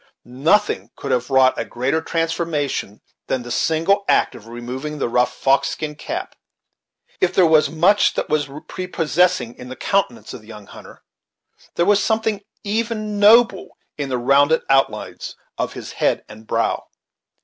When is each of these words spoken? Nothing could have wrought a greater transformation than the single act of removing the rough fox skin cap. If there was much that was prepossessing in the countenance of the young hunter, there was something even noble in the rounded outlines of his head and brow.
Nothing 0.25 0.89
could 0.95 1.11
have 1.11 1.29
wrought 1.29 1.59
a 1.59 1.63
greater 1.63 2.01
transformation 2.01 3.01
than 3.27 3.43
the 3.43 3.51
single 3.51 4.03
act 4.09 4.33
of 4.33 4.47
removing 4.47 4.97
the 4.97 5.07
rough 5.07 5.31
fox 5.31 5.67
skin 5.67 5.93
cap. 5.93 6.35
If 7.19 7.35
there 7.35 7.45
was 7.45 7.69
much 7.69 8.15
that 8.15 8.27
was 8.27 8.49
prepossessing 8.67 9.53
in 9.59 9.69
the 9.69 9.75
countenance 9.75 10.33
of 10.33 10.41
the 10.41 10.47
young 10.47 10.65
hunter, 10.65 11.03
there 11.75 11.85
was 11.85 12.03
something 12.03 12.41
even 12.63 13.19
noble 13.19 13.77
in 13.95 14.09
the 14.09 14.17
rounded 14.17 14.63
outlines 14.71 15.35
of 15.59 15.73
his 15.73 15.91
head 15.91 16.25
and 16.27 16.47
brow. 16.47 16.85